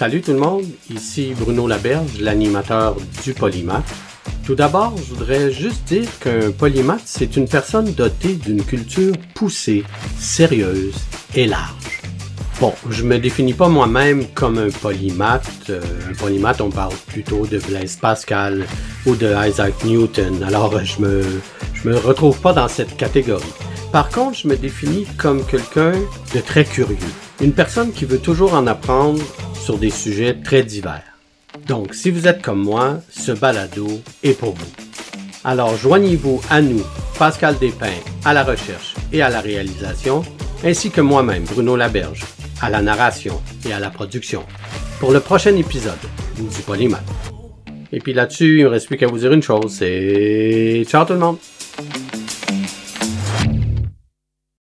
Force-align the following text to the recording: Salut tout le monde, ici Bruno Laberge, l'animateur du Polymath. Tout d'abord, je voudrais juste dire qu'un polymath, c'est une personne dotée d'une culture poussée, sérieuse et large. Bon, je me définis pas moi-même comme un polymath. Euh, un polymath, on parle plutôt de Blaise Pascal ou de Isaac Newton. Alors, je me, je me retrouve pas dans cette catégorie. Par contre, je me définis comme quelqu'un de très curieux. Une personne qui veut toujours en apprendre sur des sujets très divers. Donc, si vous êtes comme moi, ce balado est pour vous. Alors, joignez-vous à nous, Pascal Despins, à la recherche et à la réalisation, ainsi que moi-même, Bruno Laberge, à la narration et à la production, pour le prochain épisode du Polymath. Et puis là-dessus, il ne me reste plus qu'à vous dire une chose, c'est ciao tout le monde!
Salut 0.00 0.22
tout 0.22 0.32
le 0.32 0.38
monde, 0.38 0.64
ici 0.88 1.34
Bruno 1.38 1.66
Laberge, 1.66 2.20
l'animateur 2.20 2.96
du 3.22 3.34
Polymath. 3.34 3.84
Tout 4.46 4.54
d'abord, 4.54 4.94
je 4.96 5.12
voudrais 5.12 5.52
juste 5.52 5.84
dire 5.88 6.08
qu'un 6.20 6.52
polymath, 6.52 7.02
c'est 7.04 7.36
une 7.36 7.46
personne 7.46 7.92
dotée 7.92 8.36
d'une 8.36 8.64
culture 8.64 9.12
poussée, 9.34 9.84
sérieuse 10.18 10.94
et 11.34 11.46
large. 11.46 12.00
Bon, 12.62 12.72
je 12.88 13.04
me 13.04 13.18
définis 13.18 13.52
pas 13.52 13.68
moi-même 13.68 14.24
comme 14.28 14.56
un 14.56 14.70
polymath. 14.70 15.68
Euh, 15.68 15.82
un 16.10 16.14
polymath, 16.14 16.62
on 16.62 16.70
parle 16.70 16.94
plutôt 17.08 17.44
de 17.44 17.58
Blaise 17.58 17.96
Pascal 17.96 18.64
ou 19.04 19.14
de 19.16 19.34
Isaac 19.46 19.84
Newton. 19.84 20.42
Alors, 20.44 20.82
je 20.82 20.98
me, 21.02 21.22
je 21.74 21.86
me 21.86 21.98
retrouve 21.98 22.40
pas 22.40 22.54
dans 22.54 22.68
cette 22.68 22.96
catégorie. 22.96 23.52
Par 23.92 24.08
contre, 24.08 24.38
je 24.38 24.48
me 24.48 24.56
définis 24.56 25.06
comme 25.18 25.44
quelqu'un 25.44 25.92
de 26.34 26.40
très 26.40 26.64
curieux. 26.64 26.96
Une 27.42 27.52
personne 27.52 27.92
qui 27.92 28.06
veut 28.06 28.18
toujours 28.18 28.54
en 28.54 28.66
apprendre 28.66 29.20
sur 29.60 29.78
des 29.78 29.90
sujets 29.90 30.34
très 30.42 30.62
divers. 30.62 31.02
Donc, 31.66 31.94
si 31.94 32.10
vous 32.10 32.26
êtes 32.26 32.42
comme 32.42 32.62
moi, 32.62 33.00
ce 33.10 33.32
balado 33.32 33.88
est 34.22 34.38
pour 34.38 34.54
vous. 34.54 34.72
Alors, 35.44 35.76
joignez-vous 35.76 36.40
à 36.50 36.60
nous, 36.60 36.82
Pascal 37.18 37.56
Despins, 37.58 37.86
à 38.24 38.32
la 38.32 38.44
recherche 38.44 38.94
et 39.12 39.22
à 39.22 39.28
la 39.28 39.40
réalisation, 39.40 40.22
ainsi 40.64 40.90
que 40.90 41.00
moi-même, 41.00 41.44
Bruno 41.44 41.76
Laberge, 41.76 42.24
à 42.60 42.70
la 42.70 42.82
narration 42.82 43.40
et 43.66 43.72
à 43.72 43.78
la 43.78 43.90
production, 43.90 44.44
pour 44.98 45.12
le 45.12 45.20
prochain 45.20 45.56
épisode 45.56 45.94
du 46.36 46.62
Polymath. 46.62 47.04
Et 47.92 47.98
puis 47.98 48.12
là-dessus, 48.12 48.58
il 48.58 48.64
ne 48.64 48.64
me 48.64 48.70
reste 48.70 48.86
plus 48.86 48.96
qu'à 48.96 49.06
vous 49.06 49.18
dire 49.18 49.32
une 49.32 49.42
chose, 49.42 49.74
c'est 49.78 50.84
ciao 50.86 51.04
tout 51.04 51.14
le 51.14 51.18
monde! 51.18 51.38